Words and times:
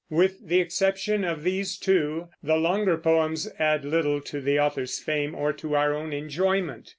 With 0.09 0.47
the 0.47 0.59
exception 0.59 1.23
of 1.23 1.43
these 1.43 1.77
two, 1.77 2.29
the 2.41 2.55
longer 2.57 2.97
poems 2.97 3.47
add 3.59 3.85
little 3.85 4.19
to 4.21 4.41
the 4.41 4.59
author's 4.59 4.97
fame 4.97 5.35
or 5.35 5.53
to 5.53 5.75
our 5.75 5.93
own 5.93 6.11
enjoyment. 6.11 6.89